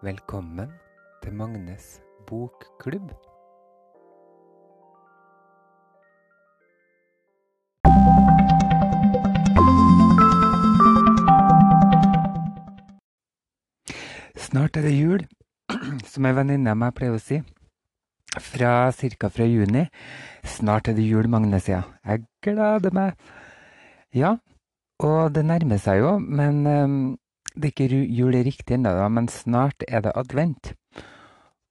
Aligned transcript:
Velkommen 0.00 0.70
til 1.20 1.34
Magnes 1.36 2.00
bokklubb. 2.24 3.10
Snart 14.36 14.76
er 14.76 14.88
det 14.88 14.94
jul, 14.96 15.26
som 16.08 16.24
ei 16.24 16.32
venninne 16.32 16.72
av 16.72 16.80
meg 16.80 16.96
pleier 16.96 17.20
å 17.20 17.20
si. 17.20 17.42
Fra 18.40 18.74
ca. 18.96 19.28
fra 19.28 19.44
juni. 19.44 19.84
Snart 20.48 20.88
er 20.88 20.96
det 20.96 21.04
jul, 21.04 21.28
Magne, 21.28 21.60
sier 21.60 21.84
jeg. 22.06 22.24
Gleder 22.40 22.96
meg. 22.96 23.20
Ja, 24.16 24.38
og 25.04 25.34
det 25.36 25.44
nærmer 25.44 25.76
seg 25.76 26.00
jo, 26.00 26.16
men 26.24 26.64
um, 26.64 27.02
det 27.54 27.70
er 27.70 27.72
ikke 27.74 28.02
jul 28.18 28.36
riktig 28.46 28.76
ennå, 28.76 28.92
men 29.08 29.28
snart 29.28 29.84
er 29.88 30.04
det 30.04 30.16
advent. 30.18 30.72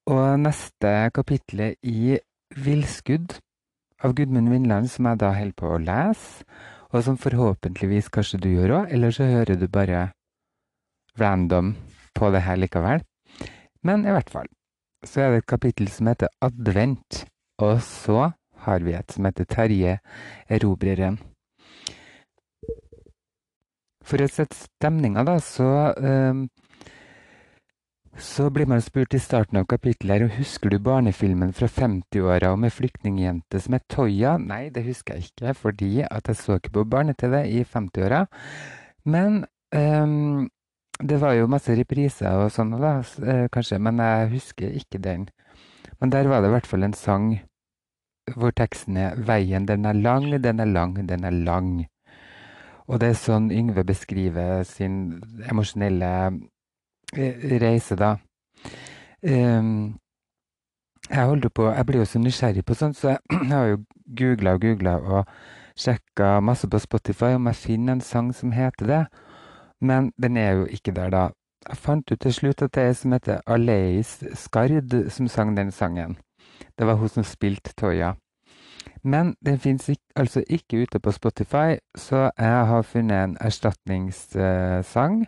Og 0.09 0.39
neste 0.41 1.11
kapittel 1.13 1.75
i 1.85 2.17
Villskudd 2.57 3.37
av 4.03 4.15
Gudmund 4.17 4.49
Vindland, 4.49 4.89
som 4.89 5.09
jeg 5.09 5.21
da 5.21 5.33
holder 5.35 5.57
på 5.59 5.73
å 5.75 5.81
lese, 5.83 6.45
og 6.89 7.03
som 7.05 7.19
forhåpentligvis 7.21 8.09
kanskje 8.13 8.39
du 8.41 8.49
gjør 8.49 8.75
òg, 8.79 8.93
eller 8.95 9.13
så 9.13 9.27
hører 9.29 9.59
du 9.59 9.67
bare 9.69 10.07
random 11.19 11.75
på 12.17 12.31
det 12.33 12.41
her 12.47 12.57
likevel. 12.57 13.03
Men 13.85 14.05
i 14.07 14.15
hvert 14.15 14.31
fall 14.33 14.49
så 15.05 15.23
er 15.23 15.31
det 15.31 15.43
et 15.43 15.51
kapittel 15.53 15.87
som 15.91 16.09
heter 16.09 16.31
Advent, 16.43 17.23
og 17.61 17.77
så 17.85 18.31
har 18.65 18.83
vi 18.83 18.95
et 18.97 19.13
som 19.13 19.27
heter 19.29 19.47
Terje 19.47 19.99
erobreren. 20.51 21.19
For 24.05 24.21
å 24.23 24.29
sette 24.31 24.55
stemninga, 24.55 25.25
da, 25.27 25.37
så 25.43 25.69
um, 25.99 26.47
så 28.19 28.49
blir 28.49 28.67
man 28.67 28.81
spurt 28.83 29.13
i 29.15 29.19
starten 29.21 29.57
av 29.61 29.67
kapittelet 29.71 30.19
her, 30.19 30.31
husker 30.39 30.73
du 30.73 30.79
barnefilmen 30.83 31.53
fra 31.55 31.69
50-åra 31.71 32.51
om 32.51 32.65
ei 32.67 32.71
flyktningjente 32.73 33.61
som 33.63 33.77
het 33.77 33.85
Toya? 33.91 34.33
Nei, 34.41 34.67
det 34.75 34.83
husker 34.87 35.15
jeg 35.15 35.29
ikke, 35.29 35.53
fordi 35.55 35.91
at 36.03 36.27
jeg 36.27 36.39
så 36.39 36.57
ikke 36.59 36.73
på 36.75 36.83
barne-TV 36.91 37.37
i 37.47 37.61
50-åra. 37.63 38.25
Men 39.07 39.45
um, 39.71 40.49
det 40.99 41.19
var 41.21 41.37
jo 41.37 41.47
masse 41.51 41.75
repriser 41.79 42.41
og 42.41 42.51
sånn, 42.51 42.75
da, 42.81 42.97
eh, 43.23 43.45
kanskje, 43.53 43.79
men 43.79 44.01
jeg 44.03 44.33
husker 44.33 44.75
ikke 44.81 44.99
den. 45.05 45.29
Men 46.01 46.11
der 46.11 46.27
var 46.27 46.43
det 46.43 46.51
i 46.51 46.57
hvert 46.57 46.67
fall 46.67 46.83
en 46.83 46.97
sang 46.97 47.31
hvor 48.35 48.51
teksten 48.51 48.97
er 48.99 49.15
'Veien, 49.15 49.65
den 49.65 49.85
er 49.85 49.93
lang, 49.93 50.27
den 50.43 50.59
er 50.59 50.67
lang, 50.67 50.93
den 51.07 51.23
er 51.23 51.31
lang'. 51.31 51.87
Og 52.89 52.99
det 53.01 53.11
er 53.11 53.19
sånn 53.21 53.51
Yngve 53.53 53.83
beskriver 53.85 54.63
sin 54.65 55.19
emosjonelle 55.45 56.09
Eh, 57.17 57.59
reise, 57.61 57.95
da. 57.95 58.17
Um, 59.21 59.97
jeg 61.09 61.25
holder 61.25 61.49
på, 61.49 61.69
jeg 61.69 61.85
blir 61.85 61.99
jo 61.99 62.05
så 62.05 62.19
nysgjerrig 62.19 62.65
på 62.65 62.73
sånt, 62.73 62.97
så 62.97 63.09
jeg 63.09 63.19
har 63.53 63.65
jo 63.65 63.79
googla 64.17 64.53
og 64.53 64.61
googla 64.61 64.93
og 64.99 65.25
sjekka 65.79 66.37
masse 66.39 66.69
på 66.69 66.79
Spotify 66.79 67.33
om 67.33 67.49
jeg 67.49 67.55
finner 67.55 67.97
en 67.97 68.01
sang 68.01 68.29
som 68.35 68.51
heter 68.51 68.85
det. 68.85 69.03
Men 69.81 70.11
den 70.21 70.37
er 70.37 70.51
jo 70.51 70.65
ikke 70.65 70.93
der, 70.93 71.09
da. 71.09 71.25
Jeg 71.69 71.77
fant 71.77 72.11
ut 72.11 72.19
til 72.21 72.33
slutt 72.33 72.61
at 72.61 72.75
det 72.75 72.83
er 72.83 72.93
ei 72.93 72.99
som 73.01 73.11
heter 73.11 73.41
Aleis 73.47 74.19
Skard, 74.37 74.93
som 75.09 75.27
sang 75.27 75.57
den 75.57 75.71
sangen. 75.71 76.17
Det 76.77 76.87
var 76.87 77.01
hun 77.01 77.09
som 77.09 77.23
spilte 77.23 77.73
Toya. 77.73 78.13
Men 79.03 79.35
den 79.45 79.59
fins 79.59 79.89
altså 80.15 80.43
ikke 80.49 80.83
ute 80.83 80.99
på 80.99 81.11
Spotify, 81.11 81.79
så 81.97 82.29
jeg 82.37 82.65
har 82.71 82.81
funnet 82.81 83.23
en 83.23 83.37
erstatningssang. 83.41 85.25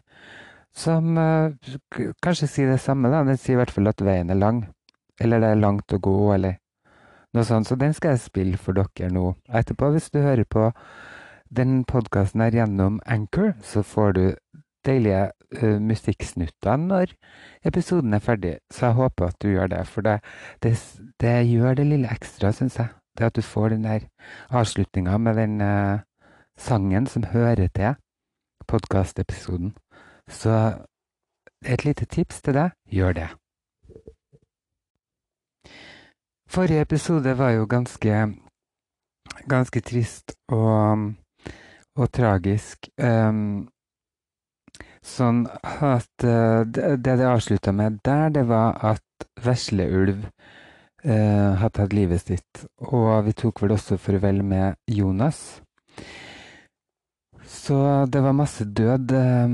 Som 0.73 1.17
uh, 1.17 1.52
kanskje 2.23 2.47
sier 2.47 2.72
det 2.72 2.80
samme, 2.80 3.11
da. 3.11 3.23
Den 3.28 3.38
sier 3.38 3.58
i 3.58 3.61
hvert 3.61 3.73
fall 3.75 3.91
at 3.91 4.03
veien 4.03 4.31
er 4.31 4.39
lang. 4.39 4.66
Eller 5.19 5.44
det 5.44 5.52
er 5.52 5.59
langt 5.59 5.94
å 5.94 6.00
gå, 6.00 6.33
eller 6.33 6.58
noe 7.36 7.47
sånt. 7.47 7.67
Så 7.67 7.75
den 7.80 7.94
skal 7.94 8.16
jeg 8.16 8.25
spille 8.25 8.59
for 8.59 8.78
dere 8.78 9.11
nå 9.11 9.33
etterpå. 9.51 9.91
Hvis 9.91 10.12
du 10.12 10.22
hører 10.24 10.47
på 10.47 10.69
den 11.51 11.84
podkasten 11.84 12.44
her 12.44 12.56
gjennom 12.56 13.01
Anchor, 13.06 13.53
så 13.62 13.84
får 13.84 14.16
du 14.16 14.25
deilige 14.88 15.28
uh, 15.59 15.78
musikksnutter 15.84 16.79
når 16.79 17.13
episoden 17.68 18.16
er 18.16 18.24
ferdig. 18.24 18.56
Så 18.72 18.88
jeg 18.90 19.00
håper 19.00 19.28
at 19.28 19.40
du 19.44 19.51
gjør 19.51 19.75
det, 19.75 19.85
for 19.88 20.07
det, 20.07 20.19
det, 20.63 20.78
det 21.22 21.38
gjør 21.51 21.78
det 21.78 21.91
lille 21.91 22.12
ekstra, 22.12 22.56
syns 22.56 22.79
jeg. 22.79 22.95
Det 23.17 23.25
at 23.25 23.35
du 23.35 23.41
får 23.41 23.69
den 23.69 23.83
der 23.83 24.07
avslutninga 24.49 25.17
med 25.17 25.35
den 25.35 25.61
uh, 25.61 25.99
sangen 26.57 27.07
som 27.07 27.23
hører 27.23 27.67
til 27.75 27.95
podkastepisoden. 28.67 29.75
Så 30.27 30.73
et 31.66 31.85
lite 31.85 32.05
tips 32.05 32.41
til 32.41 32.53
deg 32.53 32.71
gjør 32.89 33.13
det. 33.13 33.27
Forrige 36.51 36.81
episode 36.81 37.38
var 37.38 37.50
jo 37.55 37.66
ganske, 37.66 38.16
ganske 39.47 39.81
trist 39.81 40.33
og, 40.47 41.13
og 41.95 42.11
tragisk. 42.11 42.89
Um, 43.00 43.69
sånn 45.01 45.45
at 45.63 46.25
uh, 46.27 46.67
det 46.67 46.97
det 47.05 47.27
avslutta 47.27 47.71
med 47.71 48.01
der, 48.05 48.29
det 48.29 48.47
var 48.50 48.77
at 48.83 49.27
vesleulv 49.45 50.27
uh, 51.06 51.57
hadde 51.62 51.75
tatt 51.78 51.94
livet 51.95 52.23
sitt. 52.23 52.66
Og 52.91 53.25
vi 53.25 53.34
tok 53.38 53.63
vel 53.63 53.75
også 53.78 53.97
farvel 54.01 54.44
med 54.45 54.79
Jonas. 54.88 55.62
Så 57.51 58.06
det 58.13 58.22
var 58.23 58.31
masse 58.31 58.66
død 58.66 59.12
eh, 59.12 59.50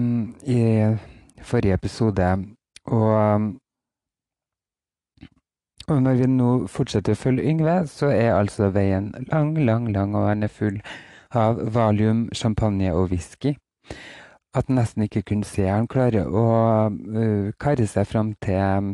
i 0.46 0.62
forrige 1.42 1.74
episode. 1.74 2.28
Og, 2.86 3.42
og, 5.88 6.02
når 6.02 6.14
vi 6.14 6.28
nå 6.30 6.52
fortsetter 6.72 7.18
å 7.18 7.20
følge 7.20 7.48
Yngve, 7.50 7.80
så 7.90 8.12
er 8.14 8.36
altså 8.36 8.70
veien 8.76 9.10
lang, 9.32 9.58
lang, 9.58 9.90
lang, 9.92 10.16
og 10.16 10.30
han 10.30 10.46
er 10.46 10.54
full 10.54 10.78
av 11.36 11.60
valium, 11.74 12.28
champagne 12.34 12.94
og 12.94 13.10
whisky. 13.12 13.58
At 14.54 14.70
han 14.70 14.78
nesten 14.80 15.04
ikke 15.04 15.26
kunne 15.34 15.46
se. 15.46 15.66
Han 15.68 15.90
klarer 15.90 16.30
å 16.30 16.46
uh, 16.94 17.52
karre 17.60 17.88
seg 17.90 18.08
fram 18.08 18.36
til 18.46 18.94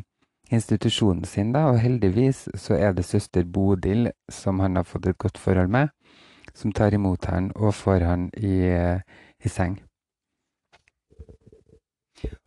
institusjonen 0.54 1.26
sin, 1.26 1.52
da, 1.56 1.66
og 1.72 1.82
heldigvis 1.82 2.46
så 2.56 2.78
er 2.78 2.94
det 2.94 3.08
søster 3.10 3.44
Bodil 3.44 4.12
som 4.32 4.62
han 4.64 4.78
har 4.80 4.88
fått 4.88 5.10
et 5.10 5.18
godt 5.18 5.42
forhold 5.42 5.74
med 5.74 5.90
som 6.54 6.72
tar 6.72 6.94
imot 6.94 7.26
han 7.32 7.50
og 7.56 7.74
får 7.76 8.06
han 8.06 8.30
i, 8.38 8.56
i 9.44 9.50
seng. 9.50 9.80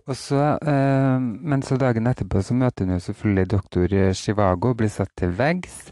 Så, 0.06 0.39
eh, 0.62 1.21
Men 1.21 1.62
så 1.62 1.77
dagen 1.77 2.06
etterpå 2.06 2.43
så 2.43 2.55
møter 2.55 2.87
hun 2.87 2.94
jo 2.94 3.03
selvfølgelig 3.09 3.50
doktor 3.50 3.94
Chivago 4.15 4.75
blir 4.75 4.93
satt 4.93 5.11
til 5.19 5.34
veggs. 5.34 5.91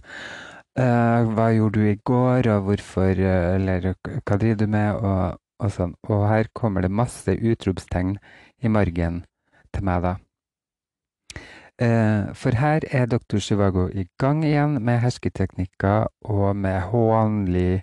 Eh, 0.79 1.31
hva 1.35 1.49
gjorde 1.55 1.81
du 1.81 1.89
i 1.91 1.99
går, 1.99 2.49
og 2.51 2.63
hvorfor 2.69 3.11
eh, 3.11 3.55
Eller 3.57 3.95
hva 3.95 4.39
driver 4.39 4.57
du 4.63 4.67
med? 4.67 4.95
Og, 4.95 5.41
og 5.59 5.71
sånn. 5.71 5.95
Og 6.09 6.29
her 6.29 6.51
kommer 6.55 6.83
det 6.83 6.91
masse 6.91 7.35
utropstegn 7.35 8.17
i 8.63 8.71
margen 8.71 9.25
til 9.75 9.85
meg, 9.87 10.03
da. 10.07 10.17
Eh, 11.83 12.35
for 12.39 12.55
her 12.55 12.85
er 12.91 13.07
doktor 13.11 13.41
Zhivago 13.43 13.89
i 13.91 14.07
gang 14.19 14.45
igjen 14.45 14.79
med 14.85 15.01
hersketeknikker 15.03 16.07
og 16.31 16.57
med 16.57 16.81
hånlig 16.93 17.83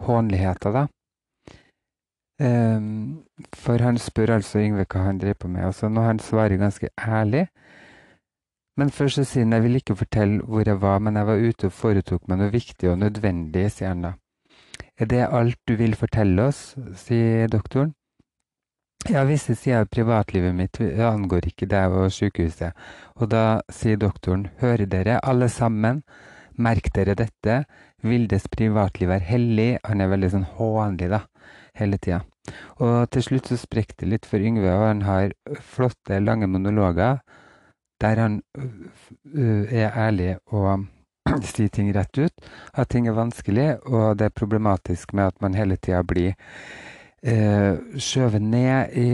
hånligheter, 0.00 0.72
da. 0.72 0.86
Um, 2.40 3.26
for 3.52 3.82
han 3.84 3.98
spør 4.00 4.38
altså 4.38 4.62
Yngve 4.62 4.86
hva 4.88 5.02
han 5.04 5.18
driver 5.20 5.42
på 5.42 5.48
med, 5.52 5.66
og 5.68 5.74
så 5.76 5.90
når 5.92 6.06
han 6.06 6.18
svarer 6.24 6.56
ganske 6.56 6.88
ærlig 6.96 7.48
Men 8.80 8.90
først 8.90 9.14
så 9.14 9.24
sier 9.28 9.44
han 9.44 9.52
jeg 9.52 9.62
vil 9.62 9.76
ikke 9.76 9.96
fortelle 9.96 10.40
hvor 10.48 10.64
jeg 10.64 10.80
var, 10.80 10.98
men 10.98 11.16
jeg 11.16 11.26
var 11.26 11.36
ute 11.36 11.68
og 11.68 11.72
foretok 11.72 12.28
meg 12.28 12.38
noe 12.40 12.52
viktig 12.54 12.88
og 12.88 12.98
nødvendig, 12.98 13.66
sier 13.70 13.92
han 13.92 14.06
da. 14.06 14.12
Er 14.96 15.10
det 15.10 15.26
alt 15.28 15.58
du 15.68 15.74
vil 15.76 15.98
fortelle 16.00 16.48
oss, 16.48 16.62
sier 16.96 17.50
doktoren. 17.52 17.92
Ja, 19.08 19.24
visse 19.24 19.54
sider 19.56 19.80
av 19.80 19.88
privatlivet 19.88 20.52
mitt 20.54 20.80
angår 20.80 21.48
ikke 21.48 21.68
deg 21.70 21.94
og 21.96 22.12
sykehuset. 22.12 22.76
Og 23.16 23.30
da 23.32 23.62
sier 23.72 23.96
doktoren, 23.96 24.50
hører 24.60 24.84
dere 24.90 25.20
alle 25.24 25.48
sammen, 25.48 26.02
merk 26.60 26.92
dere 26.92 27.16
dette, 27.16 27.62
Vildes 28.00 28.46
privatliv 28.48 29.10
er 29.12 29.24
hellig. 29.24 29.70
Han 29.84 30.00
er 30.00 30.12
veldig 30.12 30.30
sånn 30.32 30.46
hånlig 30.56 31.10
da, 31.12 31.24
hele 31.76 31.98
tida. 32.00 32.22
Og 32.80 33.10
til 33.12 33.24
slutt 33.26 33.50
så 33.50 33.58
sprekker 33.60 33.98
det 34.00 34.08
litt 34.08 34.28
for 34.28 34.40
Yngve, 34.40 34.70
og 34.72 34.86
han 34.86 35.02
har 35.04 35.34
flotte, 35.60 36.20
lange 36.20 36.48
monologer 36.48 37.20
der 38.00 38.16
han 38.16 38.38
er 39.36 39.90
ærlig 39.92 40.30
og 40.56 40.86
sier 41.50 41.68
ting 41.68 41.90
rett 41.92 42.16
ut. 42.16 42.46
At 42.72 42.88
ting 42.94 43.08
er 43.08 43.18
vanskelig, 43.18 43.74
og 43.84 44.16
det 44.16 44.30
er 44.30 44.38
problematisk 44.40 45.12
med 45.12 45.34
at 45.34 45.44
man 45.44 45.58
hele 45.58 45.76
tida 45.76 46.00
blir 46.00 46.32
skjøvet 47.20 48.40
ned 48.40 48.94
i, 48.96 49.08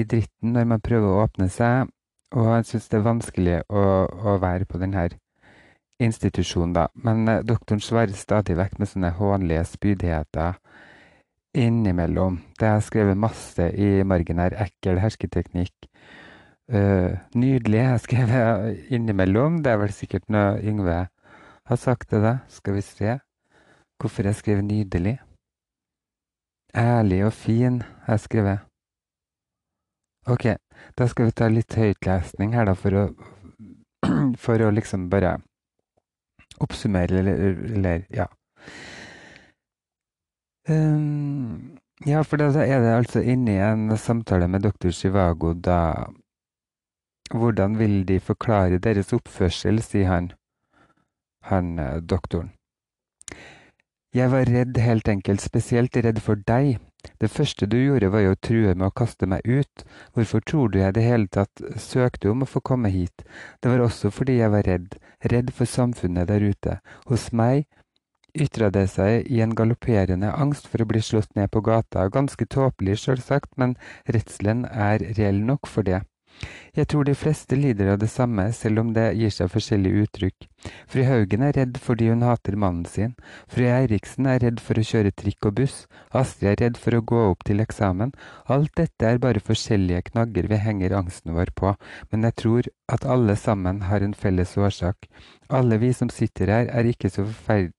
i, 0.00 0.04
dritten 0.08 0.54
når 0.54 0.68
man 0.70 0.80
prøver 0.80 1.08
å 1.10 1.24
åpne 1.26 1.48
seg. 1.52 1.90
Og 2.32 2.46
han 2.46 2.64
syns 2.64 2.86
det 2.88 3.00
er 3.00 3.04
vanskelig 3.04 3.58
å, 3.68 3.82
å 4.06 4.38
være 4.40 4.68
på 4.70 4.78
denne 4.80 5.08
institusjonen, 6.00 6.74
da. 6.74 6.86
Men 7.04 7.28
eh, 7.28 7.42
doktoren 7.46 7.82
svarer 7.84 8.16
stadig 8.16 8.56
vekk 8.58 8.78
med 8.80 8.90
sånne 8.90 9.12
hånlige 9.18 9.66
spydigheter 9.74 10.58
innimellom. 11.60 12.40
Det 12.58 12.68
er 12.68 12.84
skrevet 12.84 13.18
masse 13.18 13.70
i 13.74 14.00
margen 14.06 14.40
her. 14.42 14.56
Ekkel 14.66 15.00
hersketeknikk. 15.02 15.74
Uh, 16.70 17.18
nydelig 17.34 17.80
jeg 17.80 18.02
skrevet 18.04 18.92
innimellom. 18.94 19.56
Det 19.64 19.72
er 19.72 19.80
vel 19.80 19.90
sikkert 19.90 20.28
noe 20.30 20.60
Yngve 20.62 21.00
har 21.66 21.80
sagt 21.82 22.12
til 22.12 22.22
deg. 22.22 22.44
Skal 22.54 22.76
vi 22.78 22.84
se 22.86 23.16
hvorfor 23.98 24.30
jeg 24.30 24.38
skrev 24.38 24.62
nydelig. 24.62 25.16
Ærlig 26.76 27.24
og 27.26 27.32
fin 27.32 27.82
har 27.82 28.14
jeg 28.14 28.20
skrevet. 28.20 28.58
Ok, 30.30 30.44
da 30.98 31.06
skal 31.08 31.26
vi 31.26 31.32
ta 31.34 31.48
litt 31.48 31.74
høytlesning 31.74 32.54
her, 32.54 32.68
da, 32.68 32.74
for 32.78 32.94
å, 32.94 33.04
for 34.44 34.62
å 34.62 34.70
liksom 34.70 35.08
bare 35.10 35.38
oppsummere, 36.60 37.22
eller, 37.22 37.62
eller 37.74 38.04
ja. 38.14 38.28
Um, 40.68 41.80
ja, 42.06 42.22
for 42.22 42.38
da 42.38 42.52
er 42.62 42.84
det 42.84 42.92
altså 42.94 43.24
inne 43.24 43.56
i 43.56 43.64
en 43.64 43.96
samtale 43.98 44.46
med 44.48 44.62
doktor 44.62 44.92
Chivago 44.94 45.54
da 45.54 46.06
Hvordan 47.30 47.78
vil 47.78 48.06
de 48.06 48.18
forklare 48.20 48.78
deres 48.82 49.12
oppførsel, 49.14 49.78
sier 49.82 50.08
han, 50.10 50.32
han 51.46 51.78
eh, 51.78 52.00
doktoren. 52.02 52.48
Jeg 54.10 54.26
var 54.32 54.48
redd, 54.50 54.74
helt 54.82 55.06
enkelt, 55.06 55.38
spesielt 55.38 55.94
redd 55.94 56.16
for 56.18 56.40
deg. 56.48 56.80
Det 57.22 57.28
første 57.30 57.68
du 57.70 57.76
gjorde 57.78 58.08
var 58.10 58.24
jo 58.24 58.32
å 58.34 58.38
true 58.42 58.72
med 58.74 58.88
å 58.88 58.94
kaste 59.00 59.28
meg 59.30 59.46
ut. 59.46 59.84
Hvorfor 60.16 60.42
tror 60.42 60.72
du 60.72 60.80
jeg 60.80 60.90
i 60.90 60.96
det 60.96 61.04
hele 61.04 61.30
tatt 61.30 61.62
søkte 61.78 62.32
om 62.32 62.42
å 62.42 62.48
få 62.50 62.58
komme 62.58 62.90
hit? 62.90 63.22
Det 63.62 63.70
var 63.70 63.84
også 63.84 64.10
fordi 64.10 64.40
jeg 64.40 64.50
var 64.50 64.66
redd, 64.66 64.98
redd 65.30 65.54
for 65.54 65.70
samfunnet 65.70 66.26
der 66.26 66.42
ute. 66.42 66.80
Hos 67.06 67.30
meg 67.30 67.68
ytra 68.34 68.72
det 68.74 68.88
seg 68.96 69.30
i 69.30 69.38
en 69.46 69.54
galopperende 69.54 70.34
angst 70.34 70.66
for 70.66 70.82
å 70.82 70.90
bli 70.90 71.06
slått 71.06 71.30
ned 71.38 71.54
på 71.54 71.62
gata. 71.70 72.08
Ganske 72.10 72.50
tåpelig, 72.50 72.98
sjølsagt, 73.04 73.54
men 73.62 73.78
redselen 74.10 74.66
er 74.66 75.06
reell 75.20 75.38
nok 75.38 75.70
for 75.70 75.86
det. 75.86 76.02
Jeg 76.76 76.86
tror 76.90 77.04
de 77.04 77.14
fleste 77.18 77.56
lider 77.58 77.90
av 77.92 77.98
det 78.02 78.08
samme, 78.12 78.46
selv 78.54 78.82
om 78.82 78.92
det 78.94 79.08
gir 79.18 79.32
seg 79.34 79.50
forskjellige 79.50 80.04
uttrykk. 80.04 80.46
Fru 80.90 81.02
Haugen 81.08 81.42
er 81.46 81.56
redd 81.56 81.80
fordi 81.82 82.10
hun 82.12 82.22
hater 82.26 82.56
mannen 82.60 82.86
sin. 82.86 83.16
Fru 83.50 83.64
Eiriksen 83.66 84.28
er 84.30 84.40
redd 84.44 84.62
for 84.62 84.78
å 84.78 84.84
kjøre 84.86 85.12
trikk 85.16 85.50
og 85.50 85.56
buss. 85.58 85.80
Astrid 86.14 86.52
er 86.52 86.62
redd 86.64 86.78
for 86.80 86.96
å 86.96 87.02
gå 87.12 87.24
opp 87.32 87.44
til 87.48 87.64
eksamen. 87.64 88.14
Alt 88.46 88.72
dette 88.78 89.10
er 89.10 89.22
bare 89.22 89.42
forskjellige 89.42 90.10
knagger 90.12 90.50
vi 90.52 90.60
henger 90.62 90.96
angsten 91.00 91.34
vår 91.36 91.52
på, 91.58 91.74
men 92.12 92.28
jeg 92.28 92.38
tror 92.44 92.70
at 92.92 93.04
alle 93.04 93.36
sammen 93.36 93.84
har 93.90 94.06
en 94.06 94.14
felles 94.14 94.56
årsak. 94.58 95.10
Alle 95.50 95.80
vi 95.82 95.92
som 95.96 96.12
sitter 96.12 96.54
her, 96.54 96.70
er 96.70 96.88
ikke 96.94 97.10
så 97.10 97.26
forferdelig 97.26 97.74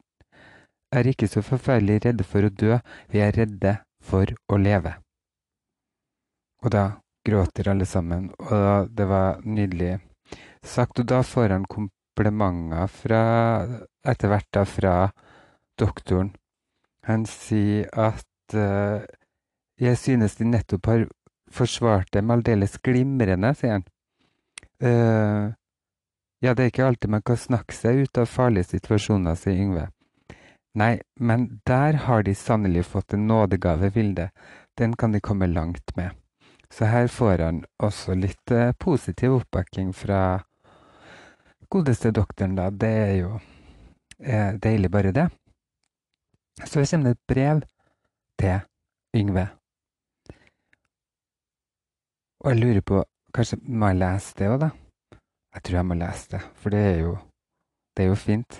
er 0.92 1.08
ikke 1.08 1.28
så 1.32 1.40
forferdelig 1.40 2.02
redde 2.06 2.26
for 2.28 2.44
å 2.44 2.52
dø, 2.52 2.78
vi 3.12 3.22
er 3.24 3.32
redde 3.38 3.78
for 4.04 4.28
å 4.52 4.58
leve. 4.60 4.98
Og 6.62 6.74
da 6.76 6.84
gråter 7.26 7.70
alle 7.72 7.86
sammen, 7.86 8.30
og 8.40 8.90
det 8.90 9.08
var 9.10 9.42
nydelig 9.46 10.00
sagt. 10.66 11.00
Og 11.00 11.08
da 11.10 11.22
får 11.26 11.56
han 11.56 11.66
komplimenter 11.70 12.92
fra, 12.92 13.24
etter 14.08 14.32
hvert 14.32 14.50
da 14.54 14.66
fra 14.66 14.96
doktoren. 15.80 16.34
Han 17.08 17.26
sier 17.30 17.90
at 17.98 18.56
uh, 18.58 19.02
jeg 19.82 19.98
synes 19.98 20.38
de 20.38 20.46
nettopp 20.46 20.90
har 20.92 21.08
forsvart 21.52 22.12
dem 22.14 22.30
aldeles 22.34 22.78
glimrende, 22.86 23.56
sier 23.58 23.80
han. 23.80 23.88
Uh, 24.82 25.50
ja, 26.42 26.54
det 26.54 26.64
er 26.64 26.72
ikke 26.72 26.86
alltid 26.86 27.14
man 27.14 27.26
kan 27.26 27.38
snakke 27.38 27.76
seg 27.76 28.06
ut 28.06 28.22
av 28.22 28.30
farlige 28.30 28.72
situasjoner, 28.76 29.38
sier 29.38 29.58
Yngve. 29.62 29.90
Nei, 30.78 31.02
men 31.20 31.60
der 31.68 32.00
har 32.06 32.24
de 32.24 32.34
sannelig 32.38 32.86
fått 32.88 33.14
en 33.14 33.28
nådegave, 33.28 33.92
Vilde. 33.94 34.30
Den 34.80 34.96
kan 34.96 35.12
de 35.12 35.20
komme 35.20 35.50
langt 35.52 35.96
med. 35.98 36.16
Så 36.72 36.86
her 36.86 37.08
får 37.08 37.44
han 37.44 37.66
også 37.84 38.16
litt 38.16 38.52
eh, 38.52 38.72
positiv 38.80 39.34
oppbakking 39.42 39.92
fra 39.94 40.40
godeste 41.72 42.12
doktoren, 42.16 42.56
da. 42.56 42.70
Det 42.72 42.92
er 43.06 43.16
jo 43.20 43.32
eh, 44.20 44.54
deilig, 44.56 44.92
bare 44.92 45.12
det. 45.12 45.28
Så 46.64 46.86
kommer 46.86 47.12
det 47.12 47.18
et 47.18 47.28
brev 47.28 47.62
til 48.40 48.60
Yngve. 49.16 49.48
Og 52.42 52.52
jeg 52.52 52.62
lurer 52.62 52.82
på 52.82 53.04
Kanskje 53.32 53.62
må 53.64 53.88
jeg 53.88 54.02
lese 54.02 54.34
det 54.40 54.48
òg, 54.52 54.58
da? 54.60 54.68
Jeg 55.56 55.64
tror 55.64 55.78
jeg 55.78 55.88
må 55.88 55.96
lese 55.96 56.32
det, 56.34 56.42
for 56.60 56.74
det 56.74 56.82
er 56.88 56.98
jo, 57.00 57.14
det 57.96 58.04
er 58.04 58.10
jo 58.10 58.18
fint. 58.20 58.58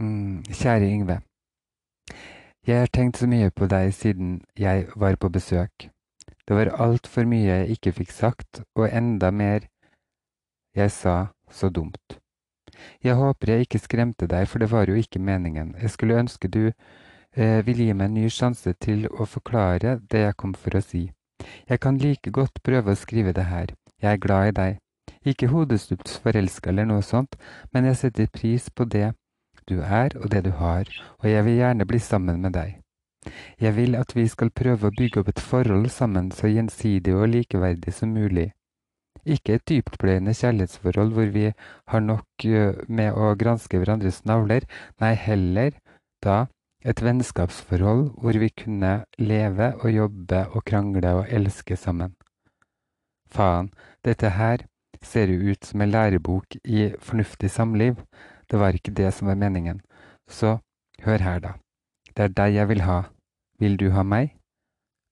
Mm, 0.00 0.40
kjære 0.48 0.88
Yngve. 0.88 1.18
Jeg 2.66 2.78
har 2.78 2.90
tenkt 2.92 3.16
så 3.16 3.26
mye 3.26 3.48
på 3.50 3.66
deg 3.72 3.92
siden 3.96 4.40
jeg 4.58 4.86
var 4.96 5.16
på 5.16 5.30
besøk. 5.32 5.88
Det 6.44 6.56
var 6.56 6.74
altfor 6.76 7.24
mye 7.24 7.46
jeg 7.46 7.76
ikke 7.76 7.92
fikk 7.92 8.10
sagt, 8.12 8.60
og 8.76 8.90
enda 8.92 9.30
mer 9.30 9.64
jeg 10.76 10.90
sa 10.92 11.14
så 11.50 11.70
dumt. 11.72 12.18
Jeg 13.04 13.16
håper 13.16 13.52
jeg 13.52 13.66
ikke 13.66 13.80
skremte 13.80 14.28
deg, 14.28 14.48
for 14.48 14.60
det 14.60 14.70
var 14.70 14.88
jo 14.88 14.94
ikke 14.94 15.18
meningen. 15.18 15.74
Jeg 15.80 15.90
skulle 15.90 16.18
ønske 16.20 16.48
du 16.48 16.66
eh, 16.68 17.66
ville 17.66 17.88
gi 17.88 17.96
meg 17.96 18.10
en 18.10 18.18
ny 18.18 18.28
sjanse 18.28 18.74
til 18.80 19.08
å 19.08 19.24
forklare 19.24 19.98
det 20.12 20.24
jeg 20.26 20.36
kom 20.36 20.52
for 20.54 20.76
å 20.76 20.84
si. 20.84 21.06
Jeg 21.68 21.80
kan 21.80 21.96
like 21.96 22.30
godt 22.30 22.60
prøve 22.62 22.92
å 22.92 23.00
skrive 23.00 23.32
det 23.32 23.48
her. 23.48 23.72
Jeg 24.02 24.12
er 24.12 24.22
glad 24.26 24.48
i 24.48 24.56
deg. 24.60 24.78
Ikke 25.24 25.48
hodestups 25.48 26.18
forelska 26.20 26.70
eller 26.70 26.88
noe 26.88 27.02
sånt, 27.04 27.36
men 27.72 27.88
jeg 27.88 27.96
setter 28.04 28.28
pris 28.32 28.68
på 28.70 28.84
det 28.84 29.12
du 29.70 29.80
er 29.80 30.16
og 30.20 30.30
det 30.32 30.44
du 30.46 30.52
har, 30.58 30.90
og 31.20 31.26
jeg 31.30 31.46
vil 31.46 31.60
gjerne 31.60 31.86
bli 31.88 32.00
sammen 32.02 32.40
med 32.44 32.56
deg. 32.58 32.76
Jeg 33.60 33.76
vil 33.76 33.96
at 33.98 34.14
vi 34.16 34.24
skal 34.28 34.52
prøve 34.56 34.88
å 34.88 34.96
bygge 34.96 35.20
opp 35.20 35.28
et 35.32 35.42
forhold 35.44 35.90
sammen 35.92 36.30
så 36.32 36.48
gjensidig 36.48 37.14
og 37.14 37.28
likeverdig 37.34 37.92
som 37.94 38.14
mulig. 38.16 38.50
Ikke 39.28 39.58
et 39.58 39.66
dyptpløyende 39.68 40.32
kjærlighetsforhold 40.36 41.12
hvor 41.12 41.28
vi 41.34 41.50
har 41.92 42.00
nok 42.00 42.46
med 42.88 43.12
å 43.12 43.34
granske 43.36 43.80
hverandres 43.80 44.22
navler, 44.24 44.64
nei, 45.00 45.12
heller 45.12 45.76
da 46.24 46.46
et 46.80 47.02
vennskapsforhold 47.04 48.06
hvor 48.22 48.38
vi 48.40 48.48
kunne 48.62 49.02
leve 49.20 49.74
og 49.82 49.92
jobbe 49.92 50.46
og 50.54 50.64
krangle 50.64 51.12
og 51.20 51.28
elske 51.28 51.76
sammen. 51.76 52.16
Faen, 53.30 53.68
dette 54.04 54.32
her 54.32 54.64
ser 55.04 55.28
jo 55.32 55.52
ut 55.52 55.64
som 55.64 55.84
en 55.84 55.92
lærebok 55.92 56.56
i 56.64 56.90
fornuftig 56.98 57.50
samliv, 57.52 58.00
det 58.50 58.58
var 58.58 58.74
ikke 58.74 58.94
det 58.94 59.12
som 59.14 59.28
var 59.28 59.38
meningen. 59.38 59.80
Så 60.28 60.58
hør 61.02 61.18
her, 61.18 61.38
da. 61.38 61.52
Det 62.16 62.24
er 62.24 62.36
deg 62.36 62.54
jeg 62.54 62.68
vil 62.68 62.82
ha. 62.86 63.02
Vil 63.58 63.76
du 63.80 63.90
ha 63.90 64.02
meg? 64.02 64.36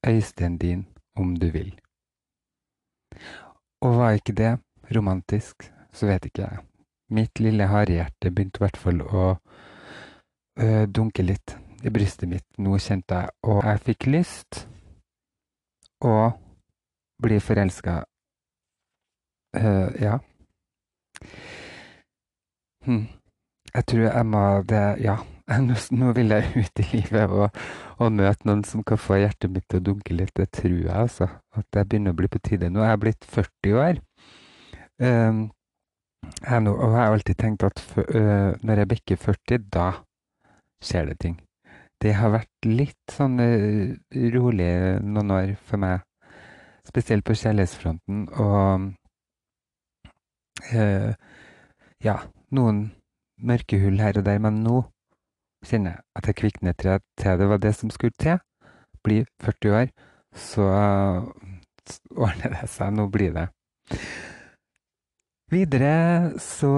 Øystein 0.07 0.59
din, 0.59 0.87
om 1.17 1.37
du 1.37 1.51
vil. 1.51 1.75
Og 3.81 3.97
var 3.99 4.11
ikke 4.11 4.33
det 4.33 4.59
romantisk, 4.97 5.73
så 5.93 6.07
vet 6.07 6.25
ikke 6.25 6.43
jeg. 6.43 6.59
Mitt 7.11 7.41
lille 7.41 7.67
harehjerte 7.67 8.31
begynte 8.31 8.61
i 8.61 8.65
hvert 8.65 8.77
fall 8.77 9.01
å 9.03 9.25
øh, 10.61 10.85
dunke 10.89 11.23
litt 11.23 11.57
i 11.83 11.91
brystet 11.91 12.29
mitt. 12.29 12.47
Nå 12.59 12.79
kjente 12.79 13.15
jeg 13.15 13.31
Og 13.43 13.63
jeg 13.65 13.81
fikk 13.87 14.07
lyst 14.07 14.67
å 16.05 16.31
bli 17.23 17.41
forelska. 17.41 18.03
Uh, 19.57 19.91
ja. 19.99 20.19
Hm. 22.85 23.18
Jeg 23.79 23.87
tror 23.87 24.09
jeg 24.09 24.27
må 24.27 24.45
det 24.67 24.87
Ja. 25.07 25.19
Nå 26.01 26.13
vil 26.13 26.35
jeg 26.35 26.51
ut 26.57 26.81
i 26.83 26.87
livet 26.93 27.31
og, 27.31 27.55
og, 27.97 28.11
møte 28.13 28.45
noen 28.45 28.65
som 28.69 28.83
kan 28.85 28.99
få 29.01 29.17
hjertet 29.23 29.49
mitt 29.49 29.65
til 29.71 29.81
å 29.81 29.85
dunke 29.87 30.17
litt. 30.17 30.35
Det 30.37 30.51
tror 30.53 30.75
jeg, 30.75 30.93
altså. 30.93 31.29
At 31.57 31.65
det 31.73 31.87
begynner 31.89 32.13
å 32.13 32.19
bli 32.19 32.29
på 32.29 32.41
tide. 32.45 32.69
Nå 32.69 32.83
er 32.83 32.91
jeg 32.91 33.01
blitt 33.05 33.29
40 33.37 33.79
år. 33.81 34.01
Um, 35.01 35.39
jeg 36.43 36.65
nå, 36.67 36.75
og 36.75 36.93
jeg 36.93 36.99
har 36.99 37.15
alltid 37.15 37.41
tenkt 37.41 37.65
at 37.65 37.81
for, 37.81 38.05
uh, 38.13 38.59
når 38.61 38.83
jeg 38.83 38.91
bikker 38.93 39.23
40, 39.23 39.65
da 39.73 39.87
skjer 40.85 41.09
det 41.13 41.17
ting. 41.25 41.39
Det 42.03 42.13
har 42.19 42.35
vært 42.35 42.69
litt 42.69 43.17
sånn 43.17 43.41
uh, 43.41 43.97
rolig 44.37 44.71
noen 45.07 45.35
år 45.39 45.55
for 45.65 45.81
meg. 45.87 46.05
Spesielt 46.91 47.25
på 47.25 47.39
kjærlighetsfronten. 47.39 48.27
Og 48.37 48.91
uh, 50.75 51.11
ja, 52.05 52.21
noen 52.53 52.89
mørke 53.39 53.81
hull 53.83 54.01
her 54.01 54.19
og 54.19 54.27
der, 54.27 54.39
men 54.43 54.63
nå 54.65 54.83
kjenner 55.67 55.97
jeg 55.97 56.05
at 56.19 56.29
jeg 56.29 56.39
kvikner 56.39 56.77
til 56.79 56.95
at 56.97 57.27
det 57.41 57.49
var 57.49 57.61
det 57.63 57.75
som 57.75 57.91
skulle 57.91 58.15
til. 58.21 58.39
Bli 59.05 59.25
40 59.43 59.75
år, 59.81 59.93
så 60.35 60.67
ordner 62.17 62.57
det 62.57 62.69
seg. 62.71 62.93
Nå 62.95 63.09
blir 63.13 63.33
det. 63.35 63.49
Videre 65.51 66.39
så 66.45 66.73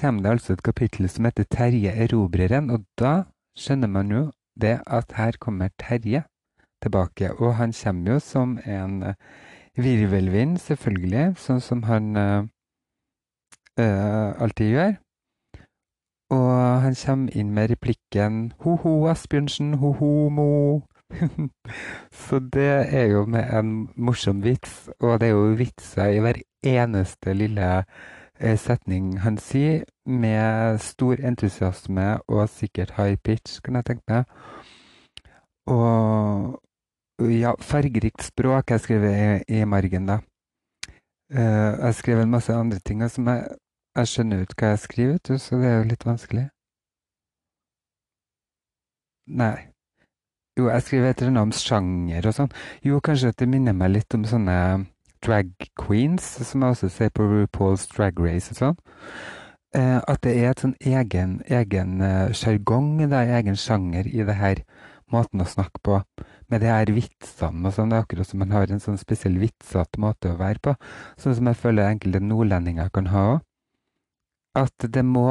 kommer 0.00 0.22
det 0.22 0.30
altså 0.30 0.52
et 0.54 0.62
kapittel 0.62 1.08
som 1.10 1.24
heter 1.26 1.48
Terje 1.50 1.90
erobreren, 2.04 2.70
og 2.70 2.84
da 2.98 3.24
skjønner 3.58 3.90
man 3.90 4.12
jo 4.12 4.22
det 4.60 4.78
at 4.86 5.16
her 5.16 5.34
kommer 5.40 5.72
Terje 5.80 6.22
tilbake. 6.82 7.32
Og 7.40 7.56
han 7.56 7.72
kommer 7.72 8.12
jo 8.12 8.18
som 8.22 8.58
en 8.66 9.02
virvelvind, 9.76 10.58
selvfølgelig, 10.62 11.34
sånn 11.42 11.60
som 11.60 11.82
han 11.88 12.16
øh, 12.16 12.44
alltid 14.38 14.70
gjør. 14.70 14.92
Og 16.34 16.82
han 16.82 16.96
kommer 16.98 17.36
inn 17.36 17.52
med 17.54 17.70
replikken 17.74 18.40
Ho-ho, 18.64 18.94
Asbjørnsen, 19.12 19.74
ho-ho, 19.82 20.28
mo. 20.34 20.82
Så 22.24 22.40
det 22.54 22.72
er 22.98 23.06
jo 23.12 23.24
med 23.30 23.50
en 23.54 23.72
morsom 23.96 24.42
vits, 24.44 24.88
og 25.00 25.20
det 25.20 25.30
er 25.30 25.36
jo 25.36 25.54
vitser 25.58 26.16
i 26.16 26.22
hver 26.24 26.40
eneste 26.64 27.34
lille 27.36 27.70
eh, 28.40 28.56
setning 28.58 29.18
han 29.22 29.38
sier, 29.38 29.84
med 30.06 30.80
stor 30.82 31.20
entusiasme 31.20 32.08
og 32.28 32.48
sikkert 32.50 32.96
high 32.98 33.16
pitch, 33.16 33.60
kan 33.64 33.78
jeg 33.78 33.90
tenke 33.92 34.04
meg. 34.08 34.24
Og 35.70 36.60
ja, 37.30 37.54
fargerikt 37.60 38.24
språk 38.26 38.74
jeg 38.74 38.84
skriver 38.84 39.12
i, 39.14 39.60
i 39.60 39.64
margen, 39.68 40.08
da. 40.10 40.20
Uh, 41.34 41.72
jeg 41.86 41.94
skrev 41.98 42.20
en 42.20 42.30
masse 42.30 42.52
andre 42.52 42.78
ting 42.84 43.00
som 43.10 43.28
jeg, 43.30 43.46
jeg 43.98 44.10
skjønner 44.10 44.42
ut 44.42 44.56
hva 44.58 44.72
jeg 44.72 44.82
skriver, 44.82 45.12
vet 45.18 45.30
du, 45.30 45.38
så 45.38 45.60
det 45.60 45.70
er 45.70 45.78
jo 45.78 45.90
litt 45.90 46.06
vanskelig. 46.06 46.48
Nei. 49.26 49.54
Jo, 50.58 50.68
jeg 50.70 50.84
skriver 50.86 51.10
et 51.10 51.22
eller 51.22 51.46
om 51.46 51.54
sjanger 51.54 52.26
og 52.30 52.34
sånn. 52.36 52.52
Jo, 52.86 53.00
kanskje 53.02 53.32
at 53.32 53.40
det 53.40 53.48
minner 53.50 53.74
meg 53.74 53.94
litt 53.94 54.14
om 54.14 54.26
sånne 54.28 54.58
drag 55.24 55.50
queens, 55.80 56.26
som 56.46 56.62
jeg 56.62 56.76
også 56.76 56.90
ser 56.92 57.14
på 57.14 57.26
RuPaul's 57.26 57.88
Drag 57.90 58.20
Race 58.20 58.52
og 58.52 58.60
sånn. 58.60 58.76
Eh, 59.74 59.98
at 59.98 60.20
det 60.22 60.34
er 60.38 60.52
et 60.52 60.62
sånn 60.62 60.76
egen 60.78 61.40
egen 61.50 62.04
sjargong, 62.36 63.00
uh, 63.02 63.16
egen 63.38 63.58
sjanger 63.58 64.06
i 64.06 64.22
det 64.22 64.36
her 64.38 64.60
måten 65.10 65.42
å 65.42 65.48
snakke 65.48 65.82
på. 65.82 66.02
Med 66.52 66.62
de 66.62 66.70
her 66.70 66.92
vitsene 66.94 67.66
og 67.66 67.74
sånn. 67.74 67.90
Det 67.90 67.98
er 67.98 68.04
akkurat 68.04 68.28
som 68.28 68.44
man 68.44 68.54
har 68.54 68.70
en 68.70 68.82
sånn 68.82 69.00
spesiell 69.00 69.40
vitsete 69.40 70.00
måte 70.02 70.34
å 70.34 70.38
være 70.38 70.62
på. 70.62 70.76
Sånn 71.20 71.34
som 71.40 71.50
jeg 71.50 71.60
føler 71.62 71.88
enkelte 71.88 72.22
nordlendinger 72.22 72.92
kan 72.94 73.10
ha 73.14 73.26
òg. 73.32 73.42
At 74.54 74.86
det 74.94 75.02
må 75.02 75.26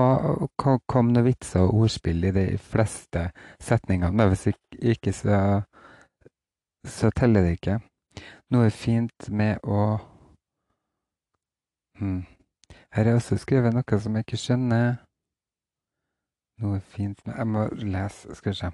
komme 0.60 1.14
noen 1.14 1.28
vitser 1.30 1.64
og 1.64 1.86
ordspill 1.86 2.26
i 2.28 2.34
de 2.36 2.46
fleste 2.60 3.30
setningene. 3.64 4.12
Men 4.12 4.34
hvis 4.34 4.50
ikke, 4.52 5.14
så, 5.16 5.38
så 6.84 7.12
teller 7.16 7.46
det 7.48 7.58
ikke. 7.58 7.80
Noe 8.52 8.70
fint 8.70 9.30
med 9.32 9.64
å 9.64 9.86
hmm. 12.00 12.22
Her 12.94 13.08
er 13.10 13.16
også 13.18 13.40
skrevet 13.42 13.74
noe 13.74 14.00
som 14.00 14.16
jeg 14.20 14.28
ikke 14.28 14.38
skjønner. 14.38 14.98
Noe 16.62 16.80
fint 16.94 17.24
med 17.26 17.40
Jeg 17.40 17.48
må 17.50 17.68
lese, 17.80 18.36
skal 18.38 18.54
vi 18.54 18.60
se. 18.60 18.74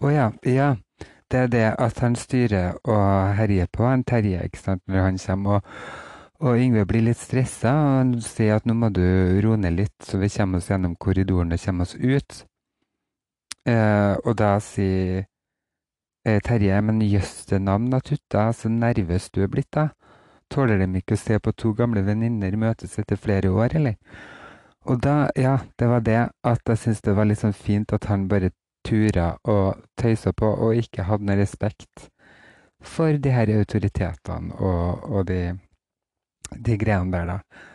Å 0.00 0.10
ja. 0.10 0.30
Ja. 0.48 0.70
Det 1.30 1.38
er 1.38 1.50
det 1.50 1.66
at 1.78 1.98
han 2.02 2.16
styrer 2.18 2.78
og 2.90 3.34
herjer 3.38 3.68
på 3.70 3.86
han 3.86 4.02
Terje 4.04 4.42
ikke 4.44 4.58
sant, 4.58 4.82
når 4.90 5.04
han 5.04 5.18
kommer. 5.18 5.60
Og, 5.60 5.62
og 6.40 6.58
Yngve 6.58 6.86
blir 6.90 7.04
litt 7.06 7.20
stressa 7.20 7.70
og 7.70 7.90
han 8.00 8.14
sier 8.24 8.58
at 8.58 8.66
nå 8.66 8.74
må 8.74 8.90
du 8.90 9.04
roe 9.44 9.58
ned 9.60 9.76
litt, 9.78 9.94
så 10.02 10.18
vi 10.18 10.30
kommer 10.34 10.58
oss 10.58 10.70
gjennom 10.72 10.96
korridoren 10.96 11.54
og 11.54 11.62
kommer 11.62 11.86
oss 11.86 11.94
ut. 11.94 12.44
Eh, 13.68 14.14
og 14.24 14.34
da 14.40 14.56
sier 14.64 15.26
eh, 16.26 16.40
Terje 16.42 16.80
men 16.82 17.02
jøss 17.04 17.46
det 17.52 17.60
navn 17.62 17.90
da, 17.92 18.00
Tutta, 18.00 18.48
så 18.56 18.72
nervøs 18.72 19.30
du 19.30 19.44
er 19.44 19.52
blitt 19.52 19.70
da. 19.76 19.90
Tåler 20.50 20.80
de 20.82 20.88
ikke 20.98 21.14
å 21.14 21.20
se 21.20 21.38
på 21.38 21.52
to 21.54 21.74
gamle 21.78 22.02
venninner 22.02 22.56
møtes 22.58 22.98
etter 22.98 23.20
flere 23.20 23.52
år, 23.54 23.76
eller? 23.78 24.00
Og 24.88 24.98
da, 25.04 25.28
ja, 25.36 25.58
det 25.78 25.86
var 25.86 26.02
det 26.02 26.20
at 26.26 26.72
jeg 26.72 26.80
syntes 26.80 27.04
det 27.06 27.14
var 27.14 27.28
litt 27.28 27.42
sånn 27.42 27.54
fint 27.54 27.92
at 27.94 28.08
han 28.10 28.26
bare 28.30 28.50
turer 28.86 29.36
og 29.44 29.82
tøyser 30.00 30.32
på, 30.36 30.48
og 30.48 30.78
ikke 30.80 31.06
hadde 31.08 31.26
noe 31.28 31.38
respekt 31.40 32.08
for 32.80 33.18
de 33.20 33.32
her 33.34 33.52
autoritetene 33.58 34.56
og, 34.56 35.04
og 35.10 35.26
de, 35.28 35.58
de 36.56 36.78
greiene 36.80 37.12
der, 37.12 37.34
da. 37.34 37.66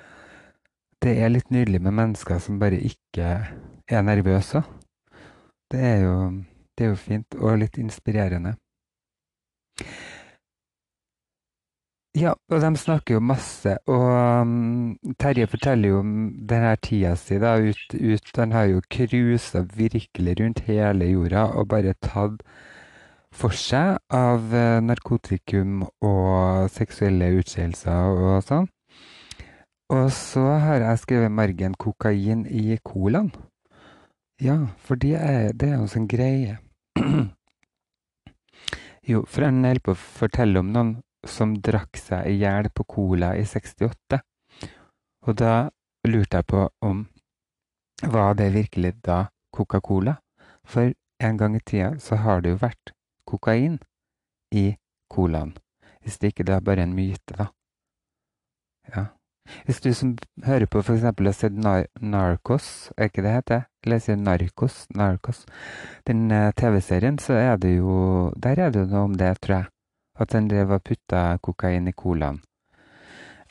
Det 1.05 1.13
er 1.21 1.29
litt 1.29 1.51
nydelig 1.53 1.83
med 1.85 1.93
mennesker 1.93 2.39
som 2.41 2.57
bare 2.59 2.79
ikke 2.81 3.29
er 3.87 4.05
nervøse. 4.05 4.63
Det 5.71 5.81
er 5.81 5.99
jo, 6.01 6.15
det 6.77 6.85
er 6.85 6.93
jo 6.93 6.97
fint 6.97 7.37
og 7.37 7.59
litt 7.61 7.77
inspirerende. 7.77 8.55
Ja, 12.15 12.31
og 12.47 12.61
de 12.63 12.69
snakker 12.79 13.17
jo 13.17 13.19
masse. 13.19 13.73
Og 13.91 14.05
um, 14.41 14.95
Terje 15.19 15.49
forteller 15.51 15.91
jo 15.91 15.97
om 15.99 16.13
denne 16.47 16.71
tida 16.79 17.11
si 17.19 17.35
da, 17.43 17.57
ut, 17.59 17.91
ut 17.91 18.37
Han 18.39 18.53
har 18.55 18.69
jo 18.71 18.83
cruisa 18.87 19.65
virkelig 19.75 20.37
rundt 20.39 20.61
hele 20.69 21.09
jorda 21.09 21.49
og 21.59 21.67
bare 21.73 21.95
tatt 21.99 22.39
for 23.35 23.51
seg 23.51 23.97
av 24.15 24.47
uh, 24.55 24.79
narkotikum 24.79 25.83
og 26.07 26.69
seksuelle 26.71 27.33
utskeielser 27.41 28.15
og 28.15 28.45
sånn. 28.47 28.69
Og 29.91 30.07
så 30.15 30.45
har 30.63 30.85
jeg 30.85 31.01
skrevet 31.03 31.35
margen 31.35 31.75
kokain 31.75 32.45
i 32.47 32.79
colaen. 32.79 33.33
Ja, 34.41 34.71
for 34.79 34.95
det 34.95 35.17
er, 35.19 35.51
det 35.51 35.73
jo 35.73 35.85
sånn 35.91 36.07
greie. 36.07 36.57
jo, 39.11 39.25
for 39.27 39.45
han 39.45 39.67
holder 39.67 39.83
på 39.83 39.93
å 39.93 39.99
fortelle 39.99 40.63
om 40.63 40.71
noen 40.71 40.95
som 41.25 41.55
drakk 41.61 41.97
seg 41.97 42.29
i 42.29 42.37
hjel 42.39 42.69
på 42.73 42.85
Cola 42.89 43.33
i 43.37 43.45
68. 43.45 44.19
Og 45.25 45.37
da 45.39 45.69
lurte 46.07 46.41
jeg 46.41 46.49
på 46.51 46.69
om 46.85 47.05
Var 48.01 48.33
det 48.35 48.53
virkelig 48.53 48.93
da 49.07 49.25
Coca-Cola? 49.55 50.17
For 50.67 50.91
en 51.23 51.37
gang 51.37 51.55
i 51.55 51.59
tida 51.63 51.95
så 51.99 52.19
har 52.19 52.41
det 52.41 52.51
jo 52.51 52.61
vært 52.61 52.91
kokain 53.25 53.77
i 54.51 54.75
colaen. 55.09 55.53
Hvis 56.03 56.19
det 56.19 56.33
ikke 56.33 56.43
det 56.43 56.55
er 56.55 56.65
bare 56.65 56.83
en 56.83 56.93
myte, 56.93 57.37
da. 57.37 57.47
Ja. 58.91 59.05
Hvis 59.65 59.79
du 59.81 59.93
som 59.93 60.17
hører 60.45 60.65
på 60.65 60.81
f.eks. 60.81 61.01
har 61.01 61.31
sett 61.31 61.53
Nar 61.53 61.85
Narcos, 62.01 62.91
er 62.97 63.09
ikke 63.09 63.23
det 63.23 63.31
heter? 63.31 63.61
Eller 63.85 64.01
sier 64.01 64.17
Narcos? 64.17 64.85
Narcos. 64.89 65.45
Den 66.05 66.31
uh, 66.31 66.51
TV-serien, 66.51 67.17
så 67.19 67.33
er 67.33 67.57
det 67.57 67.77
jo 67.77 68.31
Der 68.35 68.59
er 68.59 68.69
det 68.69 68.79
jo 68.79 68.91
noe 68.91 69.03
om 69.09 69.17
det, 69.17 69.37
tror 69.41 69.55
jeg 69.55 69.74
at 70.19 70.31
den 70.31 70.49
drev 70.51 70.71
og 70.77 70.83
putta 70.87 71.37
kokain 71.43 71.87
i 71.87 71.95
colaen 71.95 72.41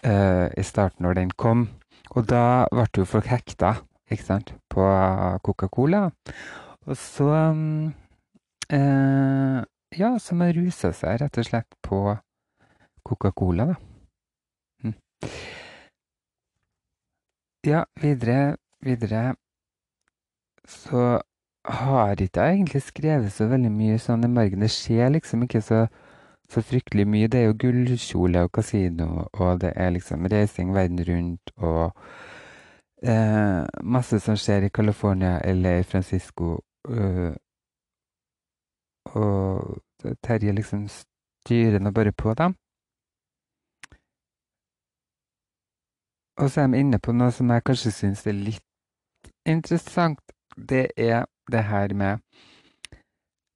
uh, 0.07 0.49
i 0.57 0.65
starten 0.65 1.05
når 1.05 1.21
den 1.21 1.35
kom. 1.37 1.69
Og 2.15 2.29
da 2.31 2.67
ble 2.73 2.87
jo 2.97 3.09
folk 3.09 3.29
hekta 3.31 3.75
ikke 4.13 4.27
sant, 4.27 4.55
på 4.71 4.85
Coca-Cola. 5.45 6.09
Og 6.85 6.97
så 7.01 7.31
um, 7.51 7.95
uh, 8.73 9.63
Ja, 9.95 10.17
så 10.19 10.35
man 10.35 10.51
rusa 10.57 10.91
seg 10.93 11.21
rett 11.23 11.39
og 11.39 11.47
slett 11.47 11.77
på 11.87 11.99
Coca-Cola, 13.07 13.69
da. 13.71 13.77
Mm. 14.83 14.97
Ja, 17.65 17.85
videre, 18.03 18.57
videre 18.85 19.35
så 20.69 21.21
har 21.65 22.21
ikke 22.21 22.41
jeg 22.41 22.59
egentlig 22.59 22.83
skrevet 22.83 23.33
så 23.33 23.47
veldig 23.49 23.71
mye 23.73 24.01
sånn 24.01 24.27
i 24.27 24.33
margen. 24.33 24.65
Det 24.65 24.73
skjer 24.73 25.15
liksom 25.15 25.47
ikke 25.47 25.63
så 25.65 25.85
så 26.51 26.63
fryktelig 26.63 27.07
mye. 27.09 27.29
Det 27.29 27.41
er 27.41 27.49
jo 27.49 27.59
gullkjole 27.61 28.45
og 28.47 28.53
kasino, 28.53 29.29
og 29.33 29.61
det 29.61 29.73
er 29.77 29.91
liksom 29.91 30.27
reising 30.33 30.75
verden 30.75 31.01
rundt 31.09 31.55
og 31.57 31.93
eh, 33.03 33.65
masse 33.83 34.21
som 34.21 34.37
skjer 34.37 34.69
i 34.69 34.75
California 34.75 35.39
eller 35.45 35.83
Francisco. 35.83 36.59
Øh, 36.89 37.33
og 39.05 39.81
Terje 40.23 40.53
liksom 40.53 40.89
styrer 40.89 41.79
nå 41.79 41.91
bare 41.91 42.13
på 42.13 42.35
dem. 42.35 42.55
Og 46.37 46.51
så 46.51 46.61
er 46.61 46.67
de 46.67 46.79
inne 46.79 46.99
på 46.99 47.13
noe 47.13 47.31
som 47.33 47.51
jeg 47.51 47.63
kanskje 47.65 47.93
syns 47.95 48.27
er 48.27 48.35
litt 48.35 49.31
interessant. 49.47 50.21
Det 50.57 50.87
er 50.97 51.25
det 51.53 51.65
her 51.65 51.95
med 51.95 52.19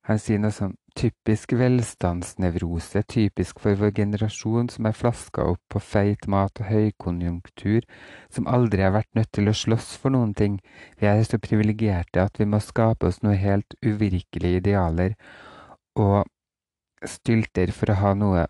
Han 0.09 0.19
sier 0.19 0.39
noe 0.41 0.55
sånn 0.57 0.73
Typisk 0.99 1.53
velstandsnevrose, 1.55 3.05
typisk 3.07 3.61
for 3.63 3.79
vår 3.79 3.93
generasjon 3.95 4.67
som 4.73 4.89
er 4.89 4.97
flaska 4.99 5.45
opp 5.53 5.61
på 5.71 5.79
feit 5.79 6.27
mat 6.27 6.59
og 6.59 6.67
høykonjunktur, 6.67 7.87
som 8.35 8.49
aldri 8.51 8.83
har 8.83 8.97
vært 8.97 9.13
nødt 9.15 9.31
til 9.39 9.47
å 9.47 9.55
slåss 9.55 9.93
for 10.03 10.11
noen 10.17 10.33
ting. 10.35 10.57
Vi 10.99 11.07
er 11.07 11.23
så 11.23 11.39
privilegerte 11.39 12.25
at 12.25 12.41
vi 12.43 12.49
må 12.51 12.59
skape 12.65 13.07
oss 13.13 13.23
noe 13.23 13.39
helt 13.39 13.79
uvirkelige 13.87 14.65
idealer, 14.65 15.15
og 15.95 16.27
stylter 17.07 17.71
for 17.71 17.95
å 17.95 18.01
ha 18.03 18.15
noe 18.19 18.49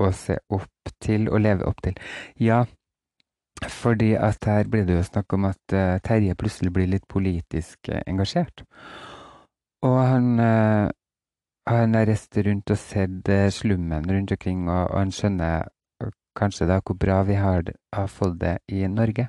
å 0.00 0.10
se 0.16 0.38
opp 0.56 0.96
til 1.04 1.28
og 1.28 1.44
leve 1.44 1.68
opp 1.68 1.84
til. 1.84 2.00
Ja, 2.40 2.64
fordi 3.68 4.14
at 4.16 4.44
her 4.48 4.68
blir 4.72 4.88
det 4.88 4.96
jo 4.96 5.06
snakk 5.06 5.36
om 5.36 5.50
at 5.52 5.76
uh, 5.76 6.00
Terje 6.04 6.34
plutselig 6.34 6.72
blir 6.74 6.88
litt 6.90 7.06
politisk 7.12 7.92
uh, 7.92 8.00
engasjert. 8.08 8.64
Og 9.84 10.00
han 10.00 10.38
uh, 10.40 10.88
han 11.66 11.94
har 11.94 12.06
reist 12.06 12.36
rundt 12.36 12.70
og 12.70 12.78
sett 12.78 13.28
eh, 13.32 13.48
slummen 13.52 14.10
rundt 14.10 14.32
omkring, 14.36 14.68
og, 14.68 14.90
og 14.90 14.98
han 14.98 15.12
skjønner 15.14 15.68
eh, 16.02 16.12
kanskje 16.36 16.68
da 16.68 16.80
hvor 16.84 16.98
bra 17.00 17.22
vi 17.24 17.38
har, 17.40 17.72
har 17.94 18.10
fått 18.12 18.36
det 18.42 18.58
i 18.68 18.84
Norge. 18.88 19.28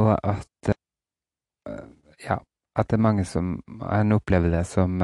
Og 0.00 0.12
at 0.16 0.72
eh, 0.72 1.84
ja, 2.24 2.38
at 2.78 2.88
det 2.88 2.96
er 2.96 3.04
mange 3.04 3.24
som 3.28 3.58
Han 3.82 4.12
opplever 4.12 4.50
det 4.50 4.66
som 4.66 5.02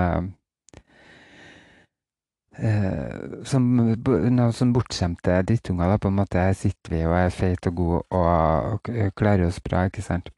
Uh, 2.59 3.45
som 3.47 3.63
noen 3.79 4.53
som 4.53 4.73
bortskjemte 4.75 5.37
drittunger, 5.47 5.93
da, 5.93 5.99
på 6.03 6.11
en 6.11 6.17
måte. 6.19 6.41
Her 6.43 6.57
sitter 6.59 6.91
vi 6.91 7.05
og 7.07 7.15
er 7.15 7.31
feite 7.31 7.71
og 7.71 7.77
gode 7.79 8.01
og, 8.19 8.89
og 8.91 9.13
klarer 9.15 9.47
oss 9.47 9.61
bra, 9.63 9.85
ikke 9.87 10.03
sant. 10.03 10.33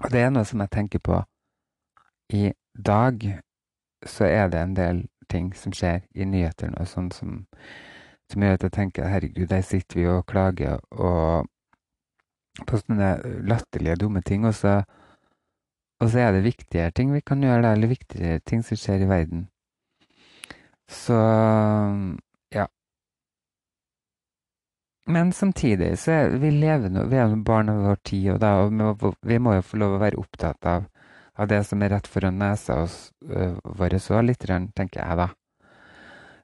Og 0.00 0.08
det 0.08 0.22
er 0.24 0.32
noe 0.32 0.48
som 0.48 0.62
jeg 0.64 0.72
tenker 0.72 1.02
på 1.04 1.18
i 2.32 2.48
dag 2.72 3.26
så 4.06 4.24
er 4.24 4.48
det 4.48 4.60
en 4.60 4.76
del 4.76 5.02
ting 5.30 5.52
som 5.56 5.72
skjer 5.72 6.04
i 6.14 6.26
nyhetene 6.28 6.80
og 6.80 6.88
sånn 6.90 7.10
som, 7.14 7.42
som 8.32 8.44
gjør 8.44 8.58
at 8.58 8.68
jeg 8.68 8.76
tenker 8.78 9.10
herregud, 9.10 9.48
der 9.50 9.64
sitter 9.66 10.00
vi 10.00 10.06
og 10.10 10.24
klager 10.30 10.80
og 10.90 11.50
på 12.62 12.78
sånne 12.78 13.14
latterlige, 13.48 13.98
dumme 14.04 14.22
ting. 14.22 14.46
Og 14.46 14.54
så, 14.54 14.82
og 16.00 16.10
så 16.10 16.26
er 16.26 16.36
det 16.36 16.44
viktigere 16.46 16.94
ting 16.94 17.12
vi 17.14 17.22
kan 17.26 17.42
gjøre, 17.42 17.74
eller 17.74 17.90
viktigere 17.90 18.42
ting 18.46 18.62
som 18.66 18.78
skjer 18.78 19.04
i 19.04 19.10
verden. 19.10 19.48
Så 20.90 21.18
ja. 22.54 22.68
Men 25.06 25.32
samtidig 25.32 25.94
så 25.98 26.18
er 26.18 26.38
vi 26.40 26.52
levende, 26.54 27.08
vi 27.10 27.20
er 27.20 27.34
barn 27.44 27.72
av 27.72 27.82
vår 27.88 28.02
tid, 28.04 28.34
og, 28.36 28.40
da, 28.44 28.54
og 28.64 29.16
vi 29.22 29.38
må 29.38 29.56
jo 29.58 29.66
få 29.66 29.80
lov 29.80 29.96
å 29.96 30.02
være 30.04 30.20
opptatt 30.20 30.68
av, 30.68 30.86
av 31.38 31.48
det 31.50 31.62
som 31.66 31.82
er 31.82 31.94
rett 31.94 32.08
foran 32.10 32.38
nesa 32.38 32.84
uh, 32.84 33.56
vår 33.64 33.96
òg, 33.98 34.20
litt, 34.28 34.44
tenker 34.46 35.00
jeg 35.00 35.18
da. 35.18 35.28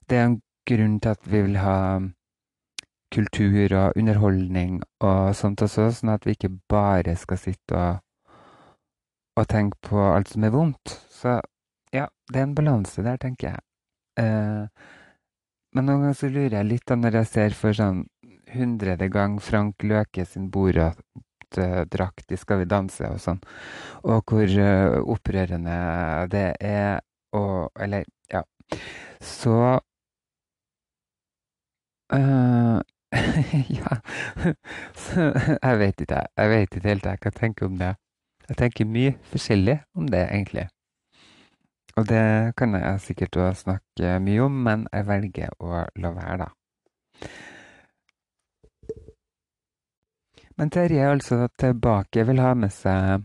Det 0.09 0.19
er 0.19 0.27
en 0.27 0.41
grunn 0.67 0.99
til 1.01 1.15
at 1.15 1.29
vi 1.31 1.43
vil 1.47 1.59
ha 1.63 1.77
kultur 3.11 3.75
og 3.75 3.99
underholdning 3.99 4.81
og 5.03 5.35
sånt 5.35 5.63
også, 5.67 5.89
sånn 5.95 6.15
at 6.15 6.27
vi 6.27 6.37
ikke 6.37 6.53
bare 6.71 7.17
skal 7.19 7.41
sitte 7.43 7.79
og, 7.79 8.03
og 9.39 9.49
tenke 9.51 9.79
på 9.89 10.05
alt 10.13 10.31
som 10.31 10.47
er 10.47 10.55
vondt. 10.55 10.95
Så 11.11 11.41
ja, 11.95 12.07
det 12.31 12.39
er 12.39 12.47
en 12.47 12.55
balanse 12.55 13.03
der, 13.03 13.19
tenker 13.19 13.53
jeg. 13.53 13.65
Eh, 14.21 14.87
men 15.75 15.87
noen 15.87 16.05
ganger 16.05 16.19
så 16.19 16.31
lurer 16.31 16.57
jeg 16.61 16.71
litt 16.71 16.87
da 16.91 16.99
når 16.99 17.21
jeg 17.21 17.31
ser 17.31 17.57
for 17.59 17.77
sånn 17.77 18.05
hundrede 18.51 19.07
gang 19.11 19.39
Frank 19.43 19.85
Løke 19.87 20.25
sin 20.27 20.49
Borat-drakt 21.51 22.33
i 22.33 22.37
Skal 22.37 22.59
vi 22.59 22.65
danse 22.69 23.09
og 23.09 23.21
sånn, 23.21 23.41
og 24.05 24.23
hvor 24.27 24.47
uh, 24.47 25.01
opprørende 25.11 26.27
det 26.31 26.57
er 26.61 27.01
og 27.33 27.71
Eller, 27.79 28.05
ja. 28.33 28.43
Så 29.21 29.79
uh, 32.13 32.81
Ja. 33.79 34.01
Jeg 35.63 35.79
vet 35.79 36.01
ikke, 36.01 36.27
jeg 36.37 36.51
vet 36.51 36.75
ikke 36.75 36.89
helt 36.89 37.07
hva 37.07 37.17
jeg 37.23 37.35
tenker 37.35 37.67
om 37.67 37.79
det. 37.79 37.95
Jeg 38.49 38.57
tenker 38.59 38.87
mye 38.87 39.15
forskjellig 39.31 39.81
om 39.95 40.09
det, 40.11 40.25
egentlig. 40.31 40.67
Og 41.99 42.07
det 42.09 42.55
kan 42.57 42.75
jeg 42.75 43.01
sikkert 43.01 43.37
også 43.37 43.63
snakke 43.63 44.19
mye 44.23 44.43
om, 44.47 44.59
men 44.67 44.87
jeg 44.93 45.07
velger 45.07 45.55
å 45.59 45.85
la 45.99 46.13
være, 46.15 46.47
da. 46.47 46.51
Men 50.61 50.69
Terje 50.69 51.01
er 51.01 51.15
altså 51.15 51.47
tilbake, 51.57 52.27
vil 52.29 52.41
ha 52.45 52.53
med 52.53 52.73
seg 52.75 53.23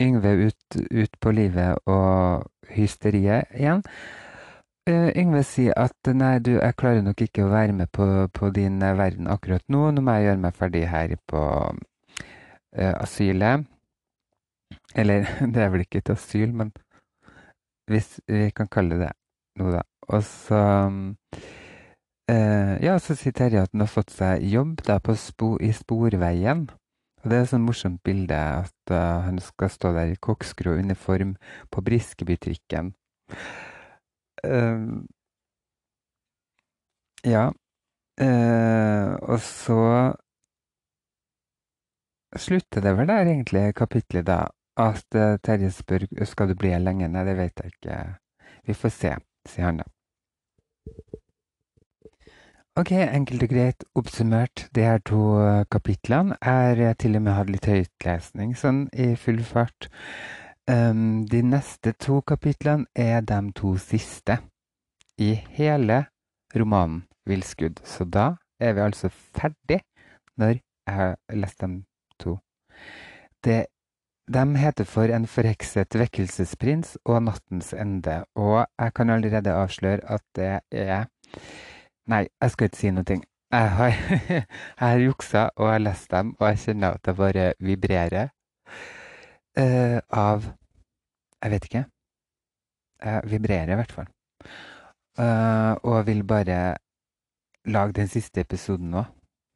Yngve 0.00 0.30
ut, 0.46 0.76
ut 0.78 1.16
på 1.20 1.32
livet 1.34 1.80
og 1.90 2.44
hysteriet 2.70 3.50
igjen. 3.58 3.82
Uh, 4.86 5.10
Yngve 5.18 5.42
sier 5.46 5.74
at 5.78 6.10
nei, 6.14 6.36
du, 6.42 6.52
jeg 6.56 6.76
klarer 6.78 7.02
nok 7.02 7.24
ikke 7.26 7.44
å 7.44 7.50
være 7.50 7.74
med 7.74 7.90
på, 7.94 8.06
på 8.34 8.50
din 8.54 8.78
uh, 8.82 8.94
verden 8.98 9.26
akkurat 9.30 9.66
nå. 9.66 9.90
Nå 9.90 10.02
må 10.02 10.14
jeg 10.14 10.28
gjøre 10.28 10.42
meg 10.44 10.56
ferdig 10.58 10.84
her 10.90 11.16
på 11.30 11.42
uh, 11.42 12.94
asylet. 13.02 13.66
Eller 14.94 15.26
det 15.54 15.66
er 15.66 15.74
vel 15.74 15.84
ikke 15.88 16.04
et 16.04 16.14
asyl, 16.14 16.54
men 16.54 16.70
hvis 17.90 18.14
vi 18.30 18.46
kan 18.54 18.70
kalle 18.70 19.02
det 19.02 19.10
noe, 19.58 19.74
da. 19.74 19.82
Og 20.14 20.22
så 20.26 20.62
Ja, 22.30 22.94
så 23.02 23.16
sier 23.18 23.34
Terje 23.36 23.64
at 23.64 23.72
han 23.74 23.82
har 23.82 23.90
fått 23.90 24.12
seg 24.14 24.44
jobb 24.46 24.80
spo, 25.18 25.56
i 25.60 25.72
Sporveien. 25.74 26.68
Og 27.22 27.30
det 27.30 27.36
er 27.36 27.42
et 27.44 27.50
sånn 27.50 27.66
morsomt 27.66 28.02
bilde 28.06 28.36
at 28.36 28.92
han 28.92 29.38
skal 29.42 29.70
stå 29.70 29.92
der 29.94 30.14
i 30.14 30.20
koksgrå 30.22 30.74
uniform 30.78 31.36
på 31.70 31.82
Briskebytrikken. 31.82 32.92
Uh, 34.46 35.02
ja. 37.24 37.52
Uh, 38.20 39.14
og 39.22 39.38
så 39.40 39.78
slutter 42.38 42.82
det 42.82 42.96
vel 42.98 43.08
der, 43.08 43.26
egentlig, 43.26 43.74
kapitlet, 43.74 44.26
da. 44.26 44.46
At 44.80 45.06
uh, 45.14 45.36
Terje 45.44 45.70
spør 45.70 46.06
skal 46.26 46.50
du 46.50 46.56
bli 46.58 46.72
her 46.74 46.82
lenge. 46.82 47.08
Nei, 47.08 47.24
det 47.28 47.36
vet 47.38 47.62
jeg 47.62 47.74
ikke. 47.74 47.98
Vi 48.66 48.74
får 48.74 48.94
se, 48.98 49.16
sier 49.48 49.68
han 49.68 49.82
da. 49.82 49.88
Ok, 52.72 52.88
enkelt 52.96 53.42
og 53.44 53.50
greit 53.50 53.84
oppsummert 54.00 54.62
de 54.72 54.80
her 54.80 55.02
to 55.04 55.18
kapitlene. 55.68 56.38
er 56.40 56.94
til 56.96 57.18
og 57.18 57.22
med 57.26 57.34
hatt 57.36 57.50
litt 57.52 57.66
høytlesning 57.68 58.54
sånn 58.56 58.86
i 58.96 59.10
full 59.20 59.42
fart. 59.44 59.90
Um, 60.64 61.26
de 61.28 61.42
neste 61.44 61.92
to 62.00 62.22
kapitlene 62.24 62.88
er 62.96 63.20
de 63.28 63.40
to 63.52 63.74
siste 63.76 64.38
i 65.20 65.34
hele 65.52 66.06
romanen 66.56 67.02
'Villskudd'. 67.28 67.84
Så 67.84 68.08
da 68.08 68.38
er 68.58 68.72
vi 68.72 68.80
altså 68.80 69.12
ferdig 69.12 69.82
når 70.40 70.56
jeg 70.56 70.94
har 70.96 71.16
lest 71.28 71.60
dem 71.60 71.84
to. 72.18 72.38
Det, 73.44 73.66
de 74.32 74.56
heter 74.56 74.84
for 74.84 75.12
'En 75.12 75.26
forhekset 75.26 75.92
vekkelsesprins' 75.92 76.96
og 77.04 77.20
'Nattens 77.20 77.74
ende'. 77.74 78.24
Og 78.34 78.64
jeg 78.80 78.94
kan 78.94 79.10
allerede 79.10 79.52
avsløre 79.52 80.00
at 80.08 80.24
det 80.34 80.60
er 80.72 81.04
Nei, 82.10 82.26
jeg 82.40 82.50
skal 82.50 82.68
ikke 82.68 82.80
si 82.80 82.90
noe. 82.90 83.16
Jeg 83.52 83.70
har, 83.76 83.90
jeg 84.32 84.44
har 84.78 85.02
juksa 85.02 85.42
og 85.56 85.66
jeg 85.66 85.72
har 85.72 85.84
lest 85.84 86.10
dem, 86.10 86.34
og 86.40 86.46
jeg 86.48 86.58
kjenner 86.58 86.96
at 86.96 87.04
det 87.04 87.16
bare 87.16 87.46
vibrerer 87.60 88.30
uh, 89.58 89.98
av 90.08 90.48
Jeg 91.42 91.50
vet 91.50 91.64
ikke. 91.64 91.84
Jeg 93.02 93.22
vibrerer 93.30 93.72
i 93.72 93.76
hvert 93.80 93.92
fall. 93.92 94.08
Uh, 95.18 95.74
og 95.82 96.06
vil 96.06 96.22
bare 96.24 96.76
lage 97.66 97.92
den 97.92 98.08
siste 98.08 98.40
episoden 98.40 98.90
nå, 98.90 99.02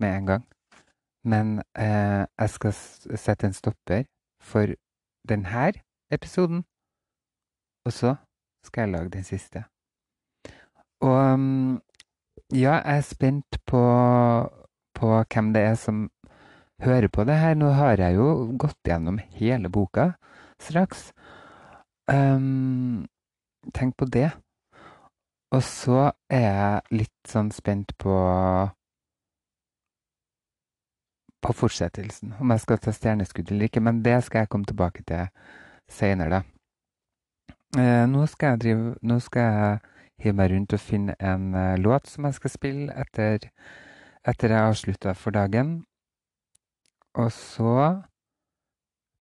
med 0.01 0.17
en 0.17 0.27
gang. 0.27 0.45
Men 1.25 1.59
uh, 1.79 2.27
jeg 2.27 2.51
skal 2.51 2.73
sette 2.75 3.47
en 3.47 3.53
stopper 3.53 4.03
for 4.41 4.75
denne 5.29 5.73
episoden. 6.11 6.65
Og 7.87 7.93
så 7.93 8.15
skal 8.65 8.81
jeg 8.81 8.91
lage 8.91 9.11
den 9.11 9.25
siste. 9.25 9.65
Og 11.01 11.33
um, 11.33 11.83
ja, 12.53 12.79
jeg 12.79 12.99
er 12.99 13.03
spent 13.07 13.59
på, 13.67 13.83
på 14.95 15.09
hvem 15.33 15.53
det 15.55 15.63
er 15.73 15.75
som 15.81 16.07
hører 16.83 17.09
på 17.09 17.25
det 17.25 17.37
her. 17.41 17.55
Nå 17.59 17.73
har 17.75 17.99
jeg 18.01 18.19
jo 18.19 18.53
gått 18.59 18.79
gjennom 18.87 19.19
hele 19.39 19.71
boka 19.73 20.13
straks. 20.63 21.11
Um, 22.11 23.07
tenk 23.75 23.97
på 23.97 24.07
det. 24.07 24.31
Og 25.55 25.63
så 25.63 26.11
er 26.31 26.47
jeg 26.47 27.03
litt 27.03 27.31
sånn 27.31 27.53
spent 27.55 27.95
på 27.99 28.17
på 31.47 31.53
fortsettelsen, 31.55 32.33
om 32.43 32.51
jeg 32.51 32.63
skal 32.65 32.79
ta 32.83 32.91
stjerneskudd 32.91 33.53
eller 33.53 33.69
ikke. 33.69 33.83
Men 33.85 34.01
det 34.03 34.17
skal 34.27 34.43
jeg 34.43 34.51
komme 34.51 34.67
tilbake 34.67 35.05
til 35.07 35.29
seinere, 35.93 36.41
da. 36.41 36.43
Uh, 37.77 38.07
nå 38.11 38.25
skal 38.31 38.55
jeg 38.55 38.61
drive 38.63 38.93
Nå 39.05 39.17
skal 39.21 39.47
jeg 39.47 39.96
hive 40.23 40.37
meg 40.37 40.53
rundt 40.53 40.75
og 40.77 40.83
finne 40.83 41.17
en 41.21 41.51
uh, 41.55 41.77
låt 41.81 42.09
som 42.11 42.27
jeg 42.29 42.39
skal 42.39 42.53
spille 42.53 42.95
etter, 42.97 43.51
etter 44.27 44.55
jeg 44.55 44.71
avslutta 44.71 45.15
for 45.15 45.37
dagen. 45.37 45.79
Og 47.17 47.33
så 47.33 47.75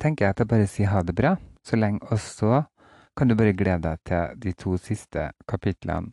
tenker 0.02 0.26
jeg 0.26 0.36
at 0.36 0.44
jeg 0.44 0.52
bare 0.52 0.70
sier 0.70 0.92
ha 0.92 1.02
det 1.04 1.16
bra 1.16 1.36
så 1.66 1.80
lenge. 1.80 2.04
Og 2.12 2.20
så 2.20 2.64
kan 3.16 3.30
du 3.30 3.36
bare 3.36 3.56
glede 3.56 3.88
deg 3.88 4.04
til 4.08 4.40
de 4.44 4.54
to 4.54 4.76
siste 4.82 5.30
kapitlene 5.48 6.12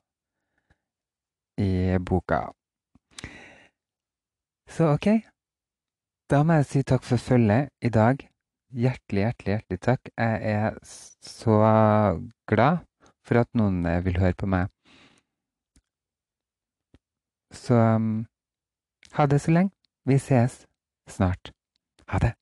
i 1.59 1.99
boka. 1.99 2.47
Så 4.71 4.95
OK. 4.95 5.09
Da 6.31 6.43
må 6.47 6.61
jeg 6.61 6.69
si 6.71 6.83
takk 6.87 7.05
for 7.05 7.21
følget 7.21 7.69
i 7.85 7.91
dag. 7.93 8.23
Hjertelig, 8.73 9.27
hjertelig, 9.27 9.53
hjertelig 9.53 9.81
takk. 9.85 10.09
Jeg 10.17 10.55
er 10.55 10.79
så 11.21 11.59
glad 12.49 12.87
for 13.27 13.43
at 13.43 13.51
noen 13.59 13.85
vil 14.05 14.21
høre 14.21 14.39
på 14.39 14.49
meg. 14.51 14.71
Så 17.53 17.77
um, 17.77 18.27
ha 19.17 19.27
det 19.27 19.43
så 19.45 19.53
lenge. 19.53 19.75
Vi 20.09 20.19
ses 20.19 20.65
snart. 21.09 21.53
Ha 22.09 22.19
det. 22.19 22.35